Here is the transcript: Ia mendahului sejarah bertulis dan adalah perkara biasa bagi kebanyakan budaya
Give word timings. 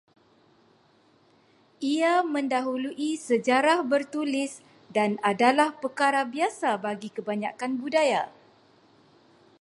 Ia 1.89 2.13
mendahului 2.35 3.09
sejarah 3.27 3.79
bertulis 3.91 4.53
dan 4.95 5.11
adalah 5.31 5.69
perkara 5.81 6.21
biasa 6.33 6.69
bagi 6.85 7.09
kebanyakan 7.15 7.71
budaya 7.81 8.23